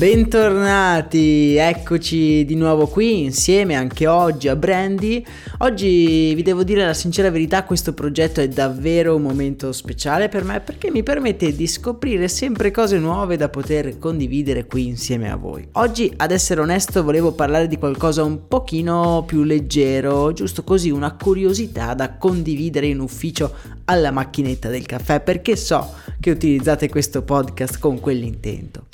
[0.00, 5.22] Bentornati, eccoci di nuovo qui insieme anche oggi a Brandy.
[5.58, 10.42] Oggi vi devo dire la sincera verità, questo progetto è davvero un momento speciale per
[10.42, 15.36] me perché mi permette di scoprire sempre cose nuove da poter condividere qui insieme a
[15.36, 15.68] voi.
[15.72, 21.14] Oggi, ad essere onesto, volevo parlare di qualcosa un pochino più leggero, giusto così una
[21.14, 23.54] curiosità da condividere in ufficio
[23.84, 28.89] alla macchinetta del caffè perché so che utilizzate questo podcast con quell'intento.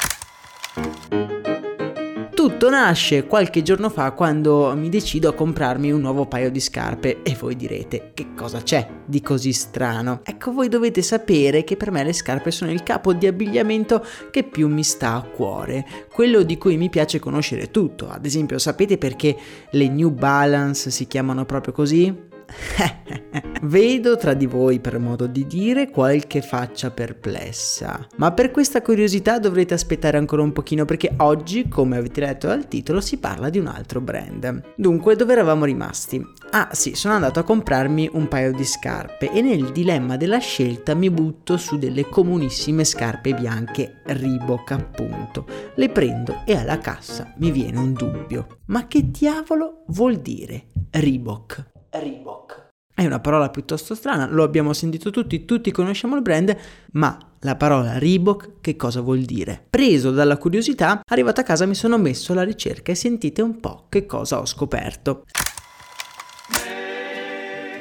[2.47, 7.23] Tutto nasce qualche giorno fa quando mi decido a comprarmi un nuovo paio di scarpe
[7.25, 10.21] e voi direte che cosa c'è di così strano?
[10.23, 14.01] Ecco voi dovete sapere che per me le scarpe sono il capo di abbigliamento
[14.31, 18.61] che più mi sta a cuore, quello di cui mi piace conoscere tutto, ad esempio
[18.61, 19.37] sapete perché
[19.71, 22.26] le New Balance si chiamano proprio così?
[23.63, 28.07] Vedo tra di voi, per modo di dire, qualche faccia perplessa.
[28.17, 32.69] Ma per questa curiosità dovrete aspettare ancora un pochino perché oggi, come avete letto dal
[32.69, 34.75] titolo, si parla di un altro brand.
[34.77, 36.25] Dunque, dove eravamo rimasti?
[36.51, 40.95] Ah sì, sono andato a comprarmi un paio di scarpe e nel dilemma della scelta
[40.95, 45.47] mi butto su delle comunissime scarpe bianche Reebok appunto.
[45.75, 48.61] Le prendo e alla cassa mi viene un dubbio.
[48.67, 51.75] Ma che diavolo vuol dire Reebok?
[51.91, 52.36] Reebok.
[52.99, 56.57] È una parola piuttosto strana, lo abbiamo sentito tutti, tutti conosciamo il brand,
[56.93, 59.67] ma la parola Reebok che cosa vuol dire?
[59.69, 63.85] Preso dalla curiosità, arrivato a casa mi sono messo alla ricerca e sentite un po'
[63.91, 65.25] che cosa ho scoperto.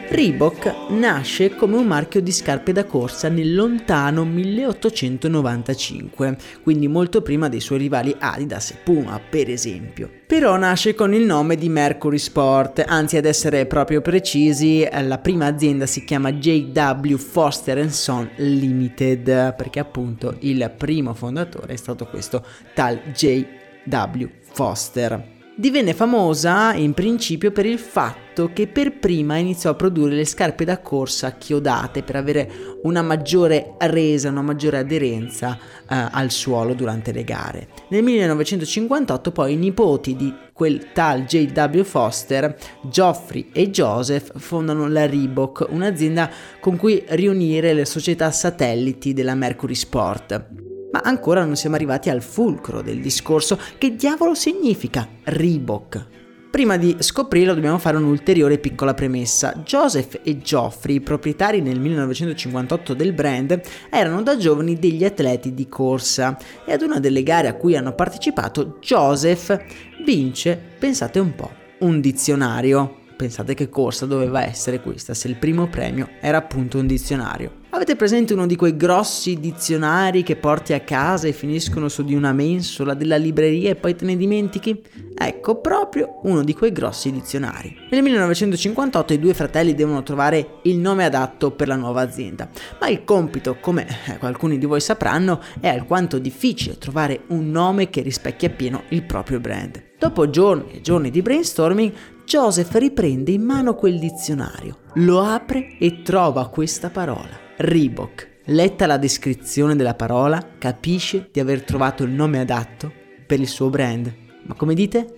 [0.08, 7.50] Reebok nasce come un marchio di scarpe da corsa nel lontano 1895, quindi molto prima
[7.50, 10.10] dei suoi rivali Adidas e Puma, per esempio.
[10.28, 15.48] Però nasce con il nome di Mercury Sport, anzi ad essere proprio precisi, la prima
[15.48, 22.46] azienda si chiama JW Foster Son Limited, perché appunto il primo fondatore è stato questo
[22.74, 25.34] tal JW Foster.
[25.58, 30.66] Divenne famosa in principio per il fatto che per prima iniziò a produrre le scarpe
[30.66, 32.52] da corsa chiodate per avere
[32.84, 37.70] una maggiore resa, una maggiore aderenza eh, al suolo durante le gare.
[37.88, 41.84] Nel 1958 poi i nipoti di quel tal J.W.
[41.84, 46.30] Foster, Geoffrey e Joseph fondano la Reebok, un'azienda
[46.60, 50.65] con cui riunire le società satelliti della Mercury Sport
[50.96, 53.60] ma ancora non siamo arrivati al fulcro del discorso.
[53.78, 56.06] Che diavolo significa Reebok?
[56.50, 59.56] Prima di scoprirlo dobbiamo fare un'ulteriore piccola premessa.
[59.66, 63.60] Joseph e Geoffrey, proprietari nel 1958 del brand,
[63.90, 67.94] erano da giovani degli atleti di corsa e ad una delle gare a cui hanno
[67.94, 69.66] partecipato Joseph
[70.06, 73.00] vince, pensate un po', un dizionario.
[73.18, 77.64] Pensate che corsa doveva essere questa se il primo premio era appunto un dizionario.
[77.76, 82.16] Avete presente uno di quei grossi dizionari che porti a casa e finiscono su di
[82.16, 84.82] una mensola della libreria e poi te ne dimentichi?
[85.14, 87.76] Ecco, proprio uno di quei grossi dizionari.
[87.90, 92.48] Nel 1958 i due fratelli devono trovare il nome adatto per la nuova azienda,
[92.80, 93.86] ma il compito, come
[94.22, 99.42] alcuni di voi sapranno, è alquanto difficile trovare un nome che rispecchia appieno il proprio
[99.42, 99.84] brand.
[100.00, 101.92] Dopo giorni e giorni di brainstorming,
[102.24, 108.34] Joseph riprende in mano quel dizionario, lo apre e trova questa parola Reebok.
[108.46, 112.92] Letta la descrizione della parola, capisce di aver trovato il nome adatto
[113.26, 114.14] per il suo brand.
[114.44, 115.14] Ma come dite?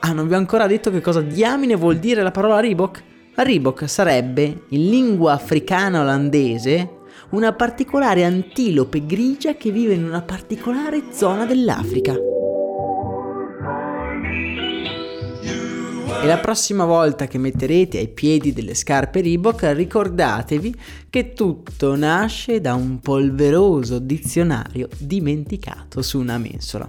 [0.00, 3.02] Ah, non vi ho ancora detto che cosa diamine vuol dire la parola Reebok?
[3.34, 6.98] Reebok sarebbe, in lingua africana olandese,
[7.30, 12.16] una particolare antilope grigia che vive in una particolare zona dell'Africa.
[16.22, 20.74] E la prossima volta che metterete ai piedi delle scarpe Reebok ricordatevi
[21.08, 26.86] che tutto nasce da un polveroso dizionario dimenticato su una mensola.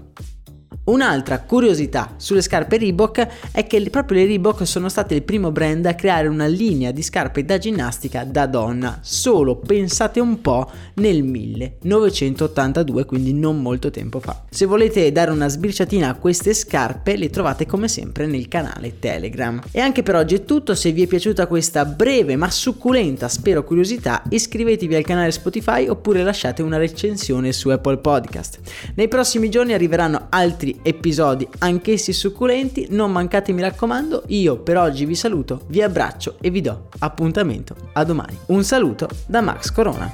[0.84, 5.86] Un'altra curiosità sulle scarpe Reebok è che proprio le Reebok sono state il primo brand
[5.86, 11.22] a creare una linea di scarpe da ginnastica da donna, solo pensate un po' nel
[11.22, 14.46] 1982, quindi non molto tempo fa.
[14.50, 19.62] Se volete dare una sbirciatina a queste scarpe le trovate come sempre nel canale Telegram.
[19.70, 23.64] E anche per oggi è tutto, se vi è piaciuta questa breve ma succulenta, spero
[23.64, 28.60] curiosità, iscrivetevi al canale Spotify oppure lasciate una recensione su Apple Podcast.
[28.96, 35.06] Nei prossimi giorni arriveranno altri episodi, anch'essi succulenti, non mancate mi raccomando, io per oggi
[35.06, 38.38] vi saluto, vi abbraccio e vi do appuntamento a domani.
[38.48, 40.14] Un saluto da Max Corona.